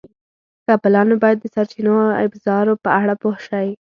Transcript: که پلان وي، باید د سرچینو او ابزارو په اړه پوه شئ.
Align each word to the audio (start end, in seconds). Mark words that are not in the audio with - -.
که 0.65 0.71
پلان 0.83 1.07
وي، 1.09 1.17
باید 1.23 1.37
د 1.41 1.45
سرچینو 1.55 1.93
او 2.05 2.17
ابزارو 2.25 2.73
په 2.83 2.89
اړه 3.01 3.13
پوه 3.21 3.37
شئ. 3.47 3.67